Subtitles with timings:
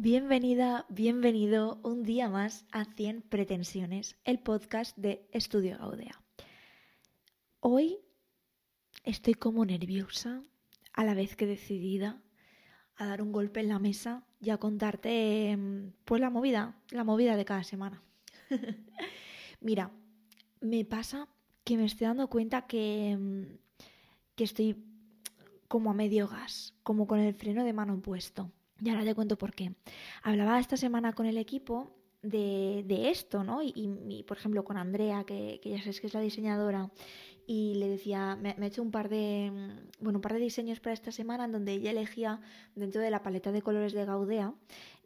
[0.00, 6.22] Bienvenida, bienvenido un día más a 100 Pretensiones, el podcast de Estudio Gaudea.
[7.58, 7.98] Hoy
[9.02, 10.44] estoy como nerviosa,
[10.92, 12.22] a la vez que decidida
[12.94, 17.02] a dar un golpe en la mesa y a contarte em, pues la movida, la
[17.02, 18.00] movida de cada semana.
[19.60, 19.90] Mira,
[20.60, 21.26] me pasa
[21.64, 23.58] que me estoy dando cuenta que, em,
[24.36, 24.76] que estoy
[25.66, 28.52] como a medio gas, como con el freno de mano puesto.
[28.80, 29.72] Y ahora te cuento por qué.
[30.22, 33.60] Hablaba esta semana con el equipo de, esto, ¿no?
[33.62, 36.90] Y, por ejemplo, con Andrea, que, que ya sabes que es la diseñadora,
[37.50, 39.50] y le decía, me, ha hecho un par de
[40.00, 42.42] bueno, un par de diseños para esta semana en donde ella elegía
[42.74, 44.52] dentro de la paleta de colores de Gaudea,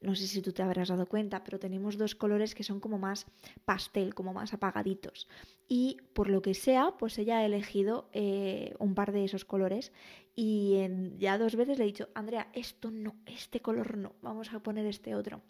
[0.00, 2.98] no sé si tú te habrás dado cuenta, pero tenemos dos colores que son como
[2.98, 3.26] más
[3.64, 5.28] pastel, como más apagaditos.
[5.68, 9.92] Y por lo que sea, pues ella ha elegido eh, un par de esos colores
[10.34, 10.78] y
[11.18, 14.86] ya dos veces le he dicho, Andrea, esto no, este color no, vamos a poner
[14.86, 15.42] este otro.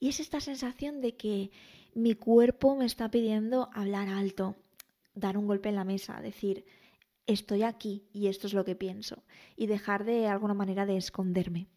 [0.00, 1.50] Y es esta sensación de que
[1.94, 4.56] mi cuerpo me está pidiendo hablar alto,
[5.18, 6.64] dar un golpe en la mesa, decir,
[7.26, 9.24] estoy aquí y esto es lo que pienso,
[9.56, 11.68] y dejar de alguna manera de esconderme.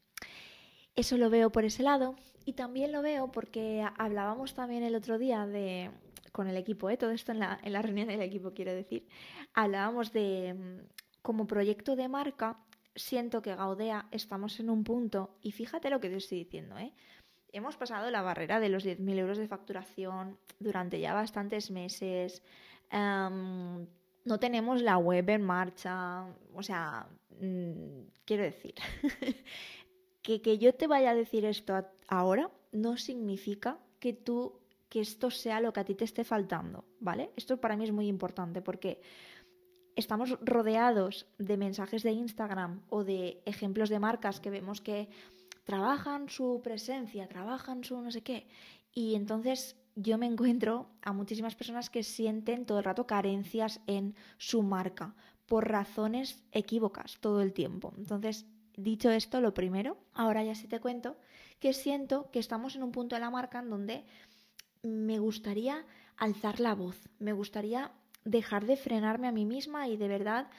[0.95, 5.17] Eso lo veo por ese lado y también lo veo porque hablábamos también el otro
[5.17, 5.91] día de,
[6.31, 6.97] con el equipo, ¿eh?
[6.97, 9.07] todo esto en la, en la reunión del equipo quiero decir,
[9.53, 12.57] hablábamos de mm, como proyecto de marca,
[12.95, 16.93] siento que Gaudea estamos en un punto, y fíjate lo que te estoy diciendo, ¿eh?
[17.53, 22.43] hemos pasado la barrera de los 10.000 euros de facturación durante ya bastantes meses.
[22.91, 26.25] No tenemos la web en marcha.
[26.53, 27.07] O sea,
[27.39, 28.75] mm, quiero decir,
[30.21, 31.73] que, que yo te vaya a decir esto
[32.07, 36.83] ahora no significa que tú que esto sea lo que a ti te esté faltando,
[36.99, 37.31] ¿vale?
[37.37, 39.01] Esto para mí es muy importante porque
[39.95, 45.07] estamos rodeados de mensajes de Instagram o de ejemplos de marcas que vemos que
[45.63, 48.47] trabajan su presencia, trabajan su no sé qué,
[48.93, 54.15] y entonces yo me encuentro a muchísimas personas que sienten todo el rato carencias en
[54.37, 55.15] su marca
[55.45, 57.93] por razones equívocas todo el tiempo.
[57.97, 58.45] Entonces,
[58.77, 61.17] dicho esto, lo primero, ahora ya sí te cuento
[61.59, 64.05] que siento que estamos en un punto de la marca en donde
[64.81, 65.85] me gustaría
[66.17, 67.91] alzar la voz, me gustaría
[68.23, 70.49] dejar de frenarme a mí misma y de verdad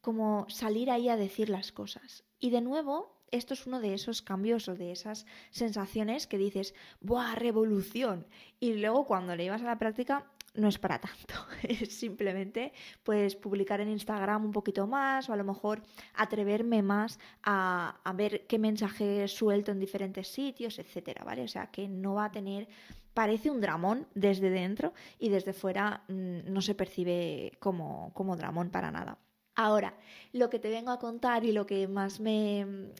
[0.00, 2.24] como salir ahí a decir las cosas.
[2.38, 6.74] Y de nuevo, esto es uno de esos cambios o de esas sensaciones que dices,
[7.00, 8.26] ¡buah, revolución!
[8.60, 11.34] Y luego cuando le llevas a la práctica, no es para tanto.
[11.62, 12.72] Es simplemente
[13.02, 15.82] pues publicar en Instagram un poquito más o a lo mejor
[16.14, 21.42] atreverme más a, a ver qué mensaje suelto en diferentes sitios, etcétera, ¿vale?
[21.42, 22.68] O sea que no va a tener
[23.14, 28.70] parece un dramón desde dentro y desde fuera mm, no se percibe como, como dramón
[28.70, 29.18] para nada.
[29.54, 29.94] Ahora,
[30.32, 32.90] lo que te vengo a contar y lo que más me,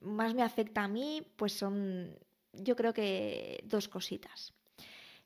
[0.00, 2.16] más me afecta a mí, pues son,
[2.52, 4.52] yo creo que dos cositas.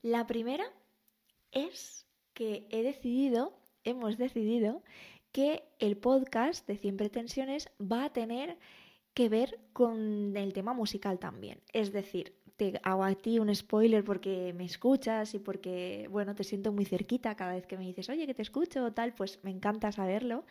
[0.02, 0.64] La primera
[1.50, 4.82] es que he decidido, hemos decidido,
[5.32, 8.58] que el podcast de 100 pretensiones va a tener
[9.14, 11.60] que ver con el tema musical también.
[11.72, 16.44] Es decir, te hago a ti un spoiler porque me escuchas y porque, bueno, te
[16.44, 19.38] siento muy cerquita cada vez que me dices, oye, que te escucho o tal, pues
[19.42, 20.44] me encanta saberlo.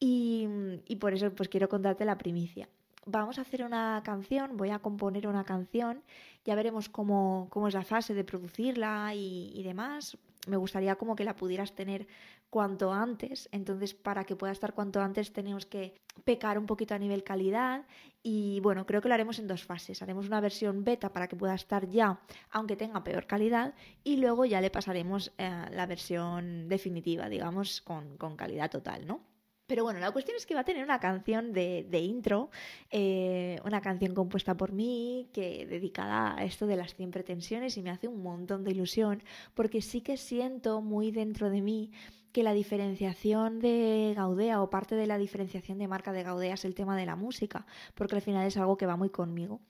[0.00, 0.46] Y,
[0.86, 2.68] y por eso, pues quiero contarte la primicia.
[3.06, 6.02] Vamos a hacer una canción, voy a componer una canción,
[6.44, 10.16] ya veremos cómo, cómo es la fase de producirla y, demás
[10.46, 12.06] me gustaría como que la pudieras tener
[12.50, 13.48] cuanto antes.
[13.50, 15.94] Entonces, para que pueda estar cuanto antes, tenemos que
[16.24, 17.86] pecar un poquito a nivel calidad.
[18.22, 20.02] Y bueno, creo que lo haremos en dos fases.
[20.02, 22.20] Haremos una versión beta para que pueda estar ya,
[22.50, 23.74] aunque tenga peor calidad.
[24.02, 29.33] Y luego ya le pasaremos eh, la versión definitiva, digamos, con, con calidad total, ¿no?
[29.66, 32.50] Pero bueno, la cuestión es que va a tener una canción de, de intro,
[32.90, 37.82] eh, una canción compuesta por mí, que dedicada a esto de las 100 pretensiones y
[37.82, 39.22] me hace un montón de ilusión,
[39.54, 41.90] porque sí que siento muy dentro de mí
[42.34, 46.64] que la diferenciación de Gaudea o parte de la diferenciación de marca de Gaudea es
[46.64, 47.64] el tema de la música,
[47.94, 49.60] porque al final es algo que va muy conmigo.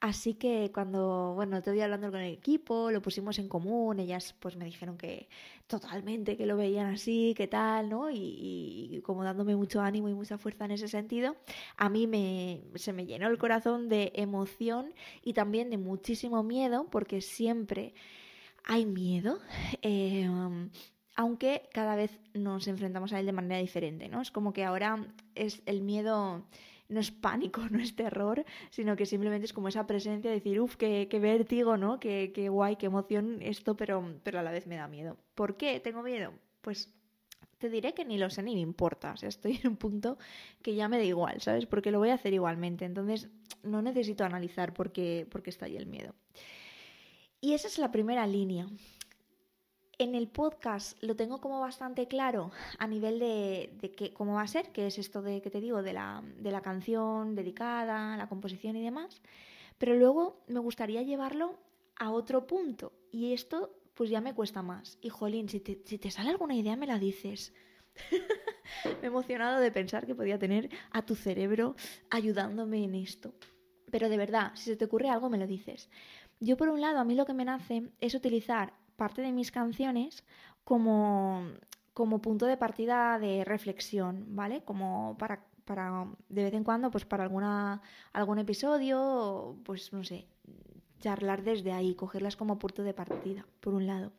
[0.00, 4.34] Así que cuando, bueno, te voy hablando con el equipo, lo pusimos en común, ellas
[4.40, 5.28] pues me dijeron que
[5.66, 8.10] totalmente, que lo veían así, que tal, ¿no?
[8.10, 11.36] Y, como dándome mucho ánimo y mucha fuerza en ese sentido,
[11.76, 16.88] a mí me, se me llenó el corazón de emoción y también de muchísimo miedo,
[16.90, 17.92] porque siempre
[18.64, 19.40] hay miedo.
[19.82, 20.26] Eh,
[21.14, 24.20] aunque cada vez nos enfrentamos a él de manera diferente, ¿no?
[24.20, 26.44] Es como que ahora es el miedo
[26.88, 30.60] no es pánico, no es terror, sino que simplemente es como esa presencia de decir,
[30.60, 32.00] uff, qué, vértigo, ¿no?
[32.00, 35.16] Qué, qué, guay, qué emoción esto, pero, pero a la vez me da miedo.
[35.34, 36.32] ¿Por qué tengo miedo?
[36.60, 36.92] Pues
[37.58, 39.12] te diré que ni lo sé ni me importa.
[39.12, 40.18] O sea, estoy en un punto
[40.62, 41.66] que ya me da igual, ¿sabes?
[41.66, 42.84] Porque lo voy a hacer igualmente.
[42.84, 43.28] Entonces,
[43.62, 46.14] no necesito analizar por qué, por qué está ahí el miedo.
[47.40, 48.66] Y esa es la primera línea.
[49.98, 54.48] En el podcast lo tengo como bastante claro a nivel de, de cómo va a
[54.48, 58.28] ser, que es esto de que te digo, de la, de la canción dedicada, la
[58.28, 59.22] composición y demás.
[59.78, 61.58] Pero luego me gustaría llevarlo
[61.96, 62.92] a otro punto.
[63.12, 64.98] Y esto pues ya me cuesta más.
[65.00, 67.52] Y jolín, si te, si te sale alguna idea me la dices.
[68.84, 71.76] me he emocionado de pensar que podía tener a tu cerebro
[72.10, 73.34] ayudándome en esto.
[73.92, 75.88] Pero de verdad, si se te ocurre algo me lo dices.
[76.40, 79.50] Yo por un lado, a mí lo que me nace es utilizar parte de mis
[79.50, 80.24] canciones
[80.64, 81.46] como,
[81.92, 84.62] como punto de partida de reflexión, ¿vale?
[84.64, 87.82] Como para, para de vez en cuando, pues para alguna,
[88.12, 90.26] algún episodio, pues no sé,
[91.00, 94.12] charlar desde ahí, cogerlas como punto de partida, por un lado.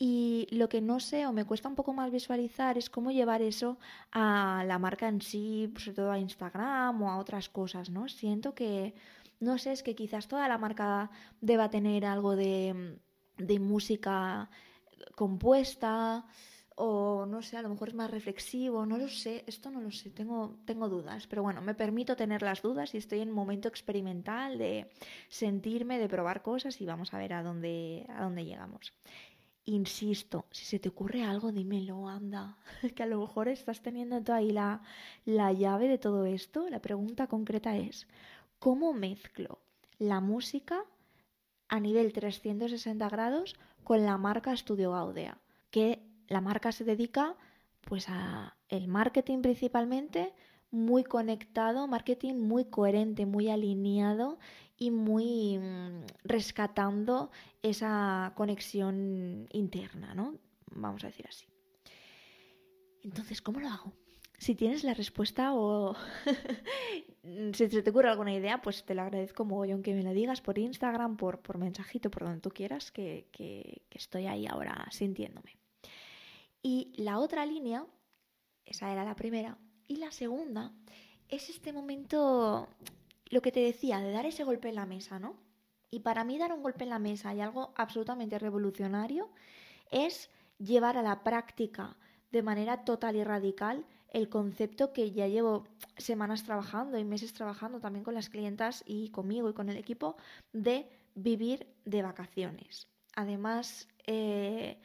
[0.00, 3.42] Y lo que no sé o me cuesta un poco más visualizar es cómo llevar
[3.42, 3.78] eso
[4.12, 8.08] a la marca en sí, sobre todo a Instagram o a otras cosas, ¿no?
[8.08, 8.94] Siento que,
[9.40, 11.10] no sé, es que quizás toda la marca
[11.40, 13.00] deba tener algo de,
[13.38, 14.50] de música
[15.14, 16.26] compuesta
[16.80, 19.90] o no sé, a lo mejor es más reflexivo, no lo sé, esto no lo
[19.90, 23.66] sé, tengo, tengo dudas, pero bueno, me permito tener las dudas y estoy en momento
[23.66, 24.88] experimental de
[25.28, 28.92] sentirme, de probar cosas y vamos a ver a dónde, a dónde llegamos.
[29.64, 32.56] Insisto, si se te ocurre algo, dímelo, anda,
[32.94, 34.80] que a lo mejor estás teniendo tú ahí la,
[35.24, 36.70] la llave de todo esto.
[36.70, 38.06] La pregunta concreta es,
[38.60, 39.58] ¿cómo mezclo
[39.98, 40.84] la música
[41.68, 45.38] a nivel 360 grados con la marca Studio Gaudea?
[45.70, 47.36] Que la marca se dedica
[47.82, 50.34] pues a el marketing principalmente,
[50.70, 54.38] muy conectado, marketing muy coherente, muy alineado
[54.76, 57.30] y muy mm, rescatando
[57.62, 60.36] esa conexión interna, ¿no?
[60.70, 61.46] Vamos a decir así.
[63.02, 63.92] Entonces, ¿cómo lo hago?
[64.38, 65.94] Si tienes la respuesta o
[67.52, 70.40] si se te ocurre alguna idea, pues te lo agradezco mogollón que me lo digas
[70.40, 75.56] por Instagram, por, por mensajito, por donde tú quieras, que, que estoy ahí ahora sintiéndome.
[76.62, 77.84] Y la otra línea,
[78.64, 79.58] esa era la primera,
[79.88, 80.72] y la segunda
[81.28, 82.68] es este momento,
[83.30, 85.36] lo que te decía, de dar ese golpe en la mesa, ¿no?
[85.90, 89.30] Y para mí dar un golpe en la mesa y algo absolutamente revolucionario
[89.90, 91.96] es llevar a la práctica
[92.30, 95.66] de manera total y radical el concepto que ya llevo
[95.96, 100.16] semanas trabajando y meses trabajando también con las clientas y conmigo y con el equipo
[100.52, 102.88] de vivir de vacaciones.
[103.14, 104.78] Además, eh,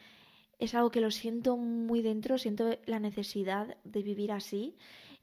[0.59, 4.75] es algo que lo siento muy dentro, siento la necesidad de vivir así.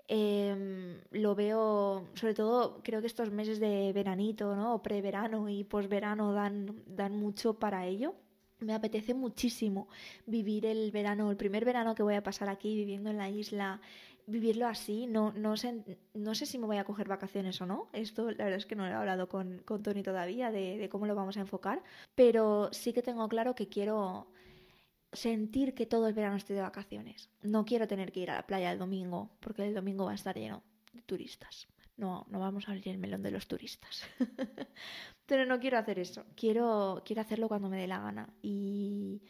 [0.09, 4.75] Em, lo veo, sobre todo, creo que estos meses de veranito, ¿no?
[4.75, 8.15] O preverano y posverano dan, dan mucho para ello.
[8.61, 9.89] Me apetece muchísimo
[10.27, 13.81] vivir el verano, el primer verano que voy a pasar aquí viviendo en la isla,
[14.27, 15.07] vivirlo así.
[15.07, 15.83] No, no, sé,
[16.15, 17.89] no sé si me voy a coger vacaciones o no.
[17.93, 21.07] Esto la verdad es que no he hablado con, con Tony todavía de, de cómo
[21.07, 21.83] lo vamos a enfocar,
[22.15, 24.29] pero sí que tengo claro que quiero
[25.13, 27.31] sentir que todo el verano estoy de vacaciones.
[27.43, 30.17] No quiero tener que ir a la playa el domingo, porque el domingo va a
[30.17, 30.63] estar lleno
[30.93, 31.67] de turistas.
[32.01, 34.05] No, no vamos a abrir el melón de los turistas.
[35.27, 36.25] Pero no quiero hacer eso.
[36.35, 38.33] Quiero, quiero hacerlo cuando me dé la gana.
[38.41, 39.21] Y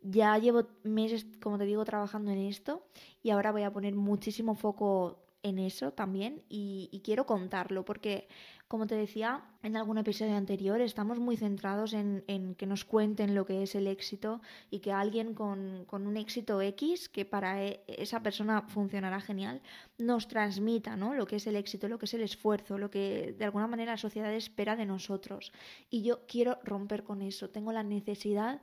[0.00, 2.88] ya llevo meses, como te digo, trabajando en esto.
[3.22, 6.42] Y ahora voy a poner muchísimo foco en eso también.
[6.48, 8.26] Y, quiero contarlo, porque
[8.66, 13.44] como te decía en algún episodio anterior, estamos muy centrados en, que nos cuenten lo
[13.44, 18.22] que es el éxito y que alguien con, un éxito X, que para e, esa
[18.22, 19.60] persona funcionará genial,
[19.98, 21.12] nos transmita ¿no?
[21.14, 23.92] lo que es el éxito, lo que es el esfuerzo, lo que de alguna manera
[23.92, 25.52] la sociedad espera de nosotros.
[25.90, 28.62] Y yo quiero romper con eso, tengo la necesidad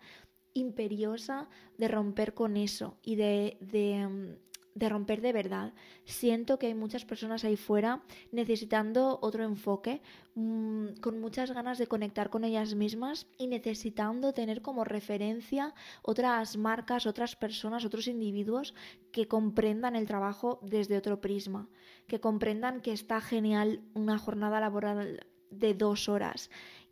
[0.54, 1.48] imperiosa
[1.78, 4.40] de romper con eso y de, de
[4.74, 5.74] de romper de verdad.
[6.06, 8.02] Siento que hay muchas personas ahí fuera
[8.32, 10.02] necesitando otro enfoque,
[10.36, 15.74] mm, con muchas ganas de conectar con ellas mismas y necesitando tener como referencia
[16.04, 18.74] otras marcas, otras personas, otros individuos
[19.12, 21.70] que comprendan el trabajo desde otro prisma,
[22.08, 26.50] que comprendan que está genial una jornada laboral de dos horas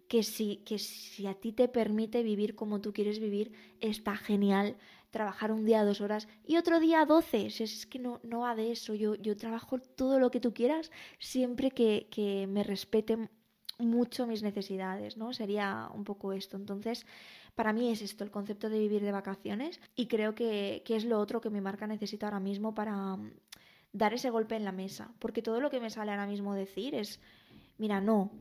[0.09, 4.75] que si, que si a ti te permite vivir como tú quieres vivir, está genial
[5.09, 7.47] trabajar un día dos horas y otro día doce.
[7.47, 8.93] Es que no, no va de eso.
[8.93, 13.29] Yo, yo trabajo todo lo que tú quieras siempre que, que me respeten
[13.79, 15.33] mucho mis necesidades, ¿no?
[15.33, 16.57] Sería un poco esto.
[16.57, 17.05] Entonces,
[17.55, 21.05] para mí es esto, el concepto de vivir de vacaciones y creo que, que es
[21.05, 23.31] lo otro que mi marca necesita ahora mismo para mm,
[23.93, 25.13] dar ese golpe en la mesa.
[25.19, 27.19] Porque todo lo que me sale ahora mismo decir es,
[27.77, 28.31] mira, no,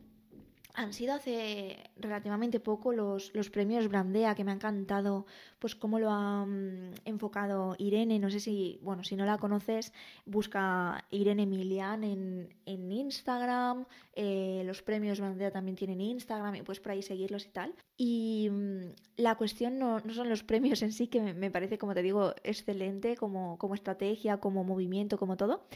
[0.78, 5.26] han sido hace relativamente poco los, los, premios Brandea, que me ha encantado
[5.58, 8.20] pues cómo lo ha mm, enfocado Irene.
[8.20, 9.92] No sé si, bueno, si no la conoces,
[10.24, 13.86] busca Irene Milian en, en Instagram.
[14.14, 17.74] Eh, los premios Brandea también tienen Instagram y puedes por ahí seguirlos y tal.
[17.96, 21.76] Y mm, la cuestión no, no, son los premios en sí, que me, me, parece,
[21.76, 25.66] como te digo, excelente como, como estrategia, como movimiento, como todo.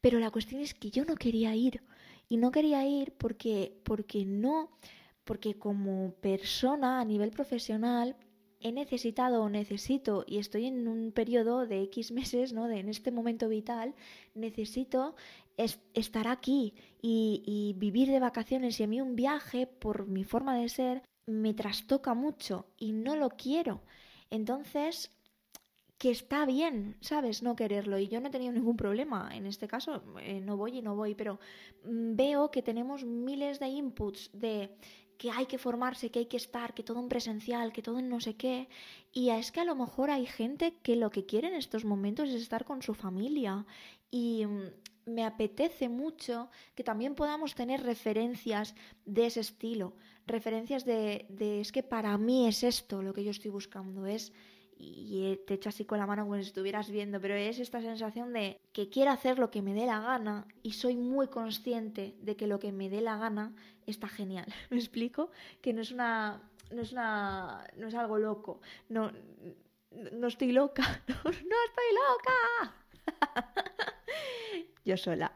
[0.00, 1.82] Pero la cuestión es que yo no quería ir.
[2.28, 4.70] Y no quería ir porque, porque no,
[5.24, 8.16] porque como persona a nivel profesional
[8.60, 12.68] he necesitado o necesito, y estoy en un periodo de X meses, ¿no?
[12.68, 13.94] De, en este momento vital,
[14.34, 15.16] necesito
[15.94, 18.78] estar aquí y, y, vivir de vacaciones.
[18.80, 23.16] Y a mí un viaje, por mi forma de ser, me trastoca mucho y no
[23.16, 23.82] lo quiero.
[24.30, 25.10] Entonces,
[26.02, 27.44] que está bien, ¿sabes?
[27.44, 27.96] No quererlo.
[27.96, 29.30] Y yo no he tenido ningún problema.
[29.32, 31.38] En este caso, eh, no voy y no voy, pero
[31.84, 34.74] mm, veo que tenemos miles de inputs de
[35.16, 38.08] que hay que formarse, que hay que estar, que todo en presencial, que todo en
[38.08, 38.68] no sé qué.
[39.12, 42.30] Y es que a lo mejor hay gente que lo que quiere en estos momentos
[42.30, 43.64] es estar con su familia.
[44.10, 44.70] Y mm,
[45.06, 49.94] me apetece mucho que también podamos tener referencias de ese estilo.
[50.26, 54.04] Referencias de, de es que para mí es esto lo que yo estoy buscando.
[54.04, 54.32] Es
[54.84, 58.32] y te echo así con la mano como si estuvieras viendo, pero es esta sensación
[58.32, 62.34] de que quiero hacer lo que me dé la gana y soy muy consciente de
[62.34, 63.54] que lo que me dé la gana
[63.86, 64.46] está genial.
[64.70, 65.30] ¿Me explico?
[65.60, 68.60] Que no es una no es una no es algo loco.
[68.88, 69.12] No
[70.12, 70.82] no estoy loca.
[71.08, 72.74] No, no estoy loca.
[74.84, 75.32] Yo sola.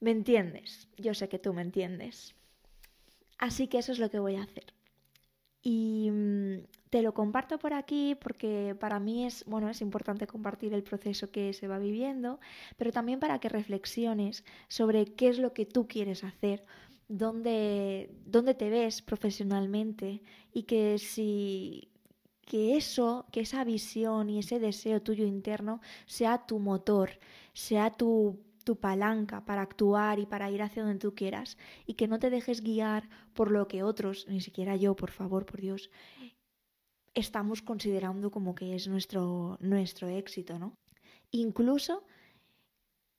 [0.00, 0.88] ¿Me entiendes?
[0.98, 2.34] Yo sé que tú me entiendes.
[3.38, 4.74] Así que eso es lo que voy a hacer.
[5.62, 6.58] Y mm,
[6.90, 11.30] te lo comparto por aquí porque para mí es, bueno, es importante compartir el proceso
[11.30, 12.40] que se va viviendo,
[12.76, 16.64] pero también para que reflexiones sobre qué es lo que tú quieres hacer,
[17.08, 21.86] dónde, dónde te ves profesionalmente y que si
[22.44, 27.10] que eso, que esa visión y ese deseo tuyo interno sea tu motor,
[27.52, 31.56] sea tu tu palanca para actuar y para ir hacia donde tú quieras
[31.86, 35.46] y que no te dejes guiar por lo que otros, ni siquiera yo, por favor,
[35.46, 35.90] por Dios,
[37.14, 40.74] estamos considerando como que es nuestro, nuestro éxito, ¿no?
[41.30, 42.04] Incluso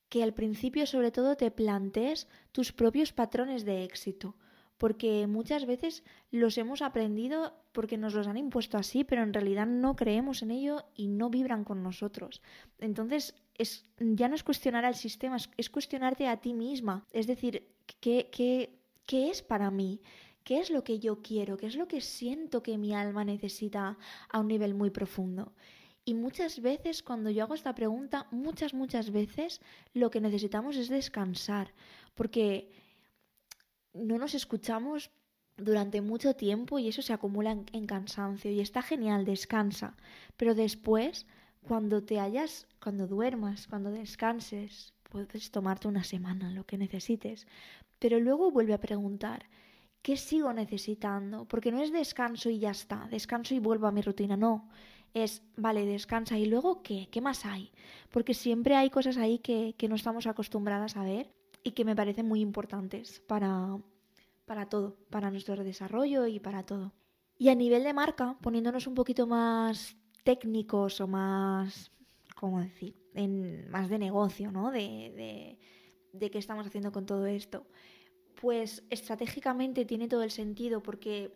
[0.09, 4.35] que al principio sobre todo te plantees tus propios patrones de éxito,
[4.77, 9.67] porque muchas veces los hemos aprendido porque nos los han impuesto así, pero en realidad
[9.67, 12.41] no creemos en ello y no vibran con nosotros.
[12.79, 17.05] Entonces, es, ya no es cuestionar al sistema, es, cuestionarte a ti misma.
[17.11, 17.69] Es decir,
[17.99, 20.01] ¿qué, qué, qué es para mí?
[20.43, 21.57] ¿Qué es lo que yo quiero?
[21.57, 23.97] ¿Qué es lo que siento que mi alma necesita
[24.29, 25.53] a un nivel muy profundo?
[26.03, 29.61] Y muchas veces cuando yo hago esta pregunta, muchas, muchas veces
[29.93, 31.73] lo que necesitamos es descansar,
[32.15, 32.71] porque
[33.93, 35.11] no nos escuchamos
[35.57, 39.95] durante mucho tiempo y eso se acumula en, cansancio y está genial, descansa,
[40.37, 41.27] pero después,
[41.67, 47.45] cuando te hayas, cuando duermas, cuando descanses, puedes tomarte una semana, lo que necesites,
[47.99, 49.45] pero luego vuelve a preguntar,
[50.01, 51.45] ¿qué sigo necesitando?
[51.45, 54.69] Porque no es descanso y ya está, descanso y vuelvo a mi rutina, no.
[55.13, 57.71] Es, vale, descansa y luego qué, ¿qué más hay?
[58.11, 61.95] Porque siempre hay cosas ahí que, que no estamos acostumbradas a ver y que me
[61.95, 63.77] parecen muy importantes para,
[64.45, 66.93] para todo, para nuestro desarrollo y para todo.
[67.37, 71.91] Y a nivel de marca, poniéndonos un poquito más técnicos o más,
[72.35, 72.95] ¿cómo decir?
[73.69, 74.71] Más de negocio, ¿no?
[74.71, 75.59] De, de,
[76.13, 77.65] de qué estamos haciendo con todo esto
[78.41, 81.31] pues estratégicamente tiene todo el sentido porque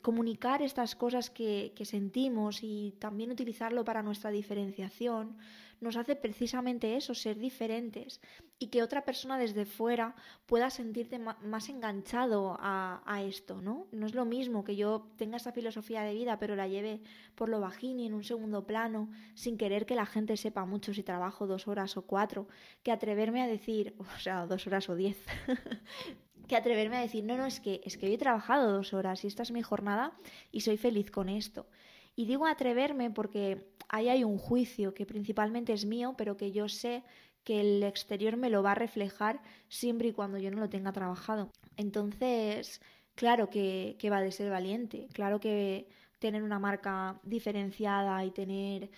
[0.00, 5.36] comunicar estas cosas que, sentimos y también utilizarlo para nuestra diferenciación
[5.80, 8.20] nos hace precisamente eso, ser diferentes
[8.58, 10.14] y que otra persona desde fuera
[10.46, 13.86] pueda sentirte más enganchado a, a, esto, ¿no?
[13.90, 17.00] No es lo mismo que yo tenga esta filosofía de vida pero la lleve
[17.34, 20.92] por lo bajín y en un segundo plano sin querer que la gente sepa mucho
[20.92, 22.48] si trabajo dos horas o cuatro,
[22.82, 25.18] que atreverme a decir, o sea, dos horas o diez,
[26.50, 29.22] que atreverme a decir, no, no, es que, es que hoy he trabajado dos horas
[29.22, 30.18] y esta es mi jornada
[30.50, 31.68] y soy feliz con esto.
[32.16, 36.68] Y digo atreverme porque ahí hay un juicio que principalmente es mío, pero que yo
[36.68, 37.04] sé
[37.44, 40.90] que el exterior me lo va a reflejar siempre y cuando yo no lo tenga
[40.90, 41.52] trabajado.
[41.76, 42.80] Entonces,
[43.14, 45.86] claro que, va de ser valiente, claro que
[46.18, 48.90] tener una marca diferenciada y tener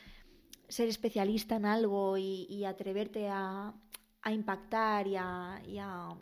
[0.69, 3.75] ser especialista en algo y, atreverte a,
[4.25, 5.17] impactar y
[5.71, 6.17] y a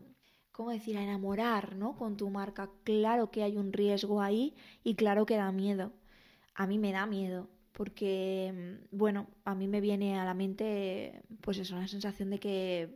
[0.60, 1.96] ¿cómo decir?, a enamorar, ¿no?
[1.96, 2.68] Con tu marca.
[2.84, 5.90] Claro que hay un riesgo ahí y claro que da miedo.
[6.54, 11.22] A mí me da miedo porque, mm, bueno, a mí me viene a la mente,
[11.40, 12.90] pues eso, una sensación de que,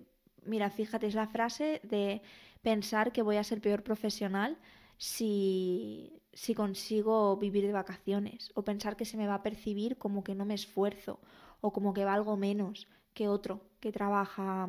[0.45, 2.21] mira, fíjate, es la frase de
[2.61, 4.59] pensar que voy a ser peor profesional
[4.99, 10.23] si, si consigo vivir de vacaciones o pensar que se me va a percibir como
[10.23, 11.19] que no me esfuerzo
[11.63, 14.69] o como que valgo menos que otro que trabaja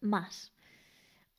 [0.00, 0.54] más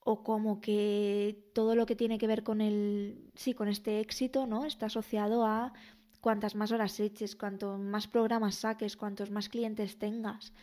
[0.03, 4.47] o como que todo lo que tiene que ver con el sí con este éxito
[4.47, 5.73] no está asociado a
[6.21, 10.53] cuantas más horas eches cuanto más programas saques cuantos más clientes tengas.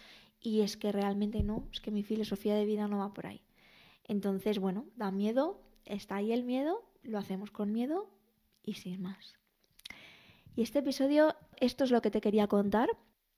[0.41, 3.43] Y es que realmente no es que mi filosofía de vida no va por ahí.
[4.05, 8.11] Entonces bueno da miedo está ahí el miedo lo hacemos con miedo
[8.65, 9.35] y sin más.
[10.57, 12.89] Y este episodio esto es lo que te quería contar.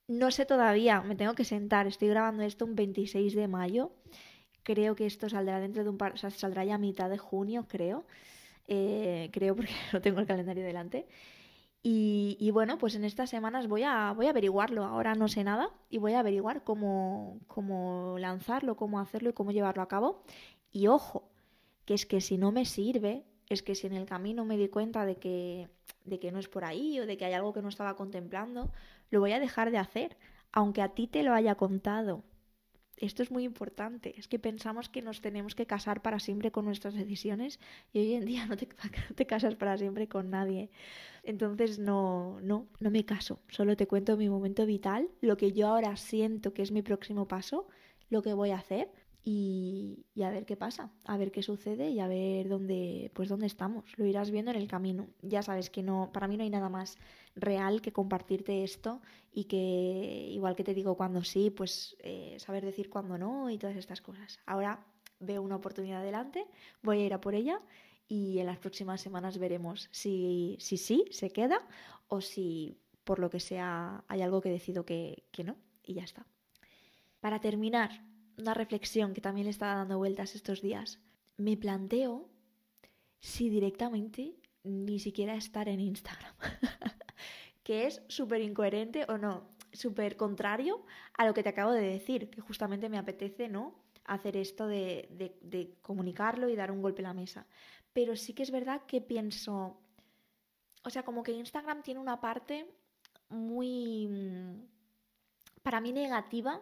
[0.09, 3.93] No sé todavía me tengo que sentar estoy grabando esto un 26 de mayo
[4.63, 8.05] Creo que esto saldrá dentro de un par, saldrá ya a mitad de junio, creo.
[8.69, 11.07] Eh, creo porque no tengo el calendario delante.
[11.83, 14.85] Y, bueno, pues en estas semanas voy a, voy a averiguarlo.
[14.85, 19.51] Ahora no sé nada y voy a averiguar cómo, cómo lanzarlo, cómo hacerlo y cómo
[19.51, 20.23] llevarlo a cabo.
[20.71, 21.31] Y ojo,
[21.87, 24.69] que es que si no me sirve, es que si en el camino me di
[24.69, 25.69] cuenta de que,
[26.05, 28.71] de que no es por ahí o de que hay algo que no estaba contemplando,
[29.11, 30.19] lo voy a dejar de hacer.
[30.53, 32.25] Aunque a ti te lo haya contado
[33.01, 34.15] esto es muy importante.
[34.19, 37.59] Es que pensamos que nos tenemos que casar para siempre con nuestras decisiones
[37.93, 38.67] y hoy en día no te,
[39.15, 40.71] te, casas para siempre con nadie.
[41.23, 43.41] Entonces no, no, no me caso.
[43.49, 47.27] Solo te cuento mi momento vital, lo que yo ahora siento que es mi próximo
[47.27, 47.67] paso,
[48.11, 48.91] lo que voy a hacer
[49.23, 53.47] y, a ver qué pasa, a ver qué sucede y a ver dónde, pues dónde
[53.47, 53.85] estamos.
[53.97, 55.09] Lo irás viendo en el camino.
[55.23, 56.97] Ya sabes que no, para mí no hay nada más
[57.35, 62.65] real que compartirte esto y que igual que te digo cuando sí, pues eh, saber
[62.65, 64.41] decir cuando no y todas estas cosas.
[64.47, 64.87] Ahora
[65.21, 66.47] veo una oportunidad adelante,
[66.83, 67.61] voy a ir a por ella
[68.09, 71.67] y en las próximas semanas veremos si sí si, se queda
[72.09, 76.05] o si por lo que sea hay algo que decido que, que no y ya
[76.05, 76.27] está.
[77.21, 78.03] Para terminar,
[78.41, 81.01] una reflexión que también le estaba dando vueltas estos días.
[81.37, 82.29] Me planteo
[83.21, 86.35] si directamente ni siquiera estar en Instagram,
[87.63, 90.85] que es súper incoherente o no, súper contrario
[91.17, 93.75] a lo que te acabo de decir, que justamente me apetece, ¿no?
[94.05, 95.09] Hacer esto de,
[95.41, 97.47] de comunicarlo y dar un golpe a la mesa.
[97.93, 99.81] Pero sí que es verdad que pienso,
[100.83, 102.67] o sea, como que Instagram tiene una parte
[103.31, 104.67] muy, mm,
[105.63, 106.61] para mí negativa,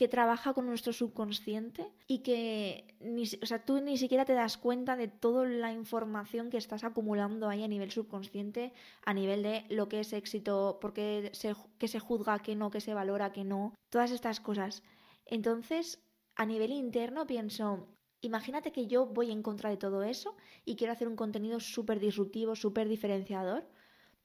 [0.00, 4.56] que trabaja con nuestro subconsciente y que ni, o sea, tú ni siquiera te das
[4.56, 8.72] cuenta de toda la información que estás acumulando ahí a nivel subconsciente,
[9.04, 12.70] a nivel de lo que es éxito, por qué se, que se juzga, que no,
[12.70, 14.82] que se valora, que no, todas estas cosas.
[15.26, 16.02] Entonces,
[16.34, 17.86] a nivel interno pienso,
[18.22, 20.34] imagínate que yo voy en contra de todo eso
[20.64, 23.68] y quiero hacer un contenido súper disruptivo, súper diferenciador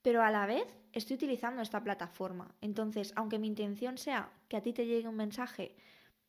[0.05, 2.53] pero a la vez estoy utilizando esta plataforma.
[2.61, 5.75] Entonces, aunque mi intención sea que a ti te llegue un mensaje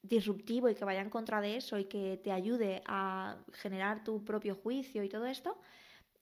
[0.01, 4.25] disruptivo y que vaya en contra de eso y que te ayude a generar tu
[4.25, 5.61] propio juicio y todo esto,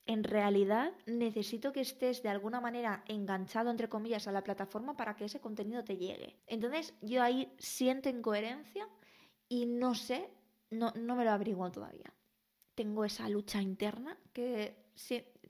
[0.04, 5.14] en realidad necesito que estés de alguna manera enganchado, entre comillas, a la plataforma para
[5.14, 6.40] que ese contenido te llegue.
[6.48, 8.88] Entonces yo ahí siento incoherencia
[9.48, 10.28] y no sé,
[10.70, 12.12] no, no me lo averiguo todavía.
[12.74, 14.83] Tengo esa lucha interna que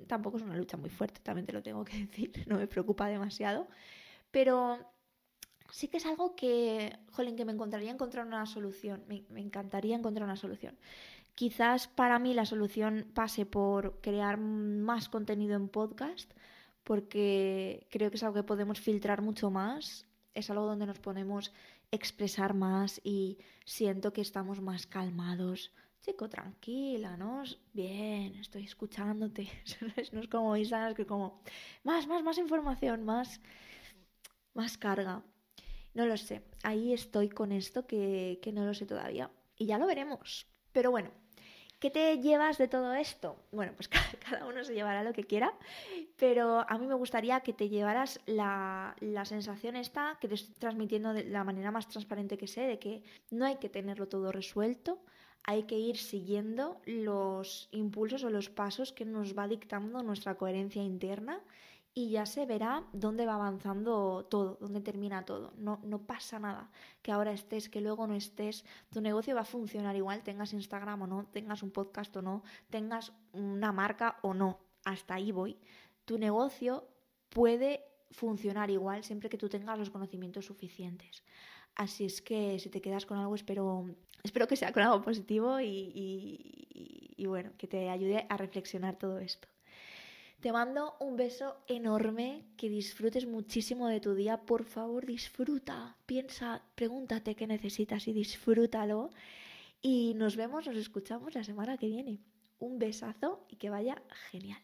[0.06, 3.08] tampoco es una lucha muy fuerte, también te lo tengo que decir, no me preocupa
[3.08, 3.68] demasiado,
[4.30, 4.78] pero
[5.70, 9.96] sí que es algo que, jolín, que me encontraría encontrar una solución, me, me encantaría
[9.96, 10.76] encontrar una solución.
[11.34, 16.32] Quizás para mí la solución pase por crear más contenido en podcast,
[16.84, 21.52] porque creo que es algo que podemos filtrar mucho más, es algo donde nos podemos
[21.90, 25.72] expresar más y siento que estamos más calmados,
[26.04, 27.42] chico, tranquila, ¿no?
[27.72, 29.48] Bien, estoy escuchándote.
[30.12, 31.40] no es como es que como
[31.82, 33.40] más, más, más información, más,
[34.52, 35.22] más carga.
[35.94, 36.42] No lo sé.
[36.62, 39.30] Ahí estoy con esto que, que no lo sé todavía.
[39.56, 40.46] Y ya lo veremos.
[40.72, 41.10] Pero bueno,
[41.80, 43.36] ¿Qué te llevas de todo esto?
[43.52, 43.88] Bueno, pues
[44.30, 45.52] cada uno se llevará lo que quiera,
[46.16, 50.54] pero a mí me gustaría que te llevaras la, la, sensación esta que te estoy
[50.54, 54.32] transmitiendo de la manera más transparente que sé, de que no hay que tenerlo todo
[54.32, 55.04] resuelto,
[55.44, 60.82] hay que ir siguiendo los impulsos o los pasos que nos va dictando nuestra coherencia
[60.82, 61.42] interna
[61.92, 65.52] y ya se verá dónde va avanzando todo, dónde termina todo.
[65.56, 66.70] No, no pasa nada
[67.02, 68.64] que ahora estés, que luego no estés.
[68.90, 72.42] Tu negocio va a funcionar igual, tengas Instagram o no, tengas un podcast o no,
[72.68, 74.58] tengas una marca o no.
[74.84, 75.56] Hasta ahí voy.
[76.04, 76.88] Tu negocio
[77.28, 81.22] puede funcionar igual siempre que tú tengas los conocimientos suficientes.
[81.76, 83.86] Así es que si te quedas con algo, espero,
[84.22, 89.48] espero que sea con algo positivo y, bueno, que te ayude a reflexionar todo esto.
[90.40, 94.42] Te mando un beso enorme, que disfrutes muchísimo de tu día.
[94.42, 99.10] Por favor, disfruta, piensa, pregúntate qué necesitas y disfrútalo.
[99.80, 102.20] Y nos vemos, nos escuchamos la semana que viene.
[102.58, 104.62] Un besazo y que vaya genial.